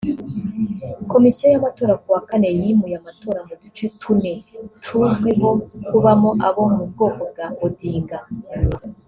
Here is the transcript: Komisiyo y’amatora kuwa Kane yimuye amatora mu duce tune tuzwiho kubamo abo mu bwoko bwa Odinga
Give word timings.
Komisiyo 1.11 1.45
y’amatora 1.53 1.93
kuwa 2.01 2.21
Kane 2.29 2.49
yimuye 2.59 2.95
amatora 3.01 3.39
mu 3.47 3.53
duce 3.61 3.85
tune 4.01 4.31
tuzwiho 4.83 5.49
kubamo 5.89 6.29
abo 6.47 6.63
mu 6.75 6.83
bwoko 6.91 7.21
bwa 7.31 7.47
Odinga 7.65 8.19